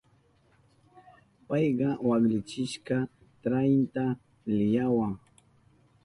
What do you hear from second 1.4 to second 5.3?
Payka waklichishka trahinta lihiyawa.